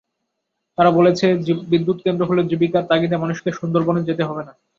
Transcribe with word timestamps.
তারা 0.77 0.91
বলেছে, 0.91 1.25
বিদ্যুৎকেন্দ্র 1.71 2.23
হলে 2.29 2.41
জীবিকার 2.43 2.87
তাগিদে 2.89 3.17
মানুষকে 3.17 3.49
সুন্দরবনে 3.51 4.01
যেতে 4.09 4.23
হবে 4.23 4.43
না। 4.47 4.53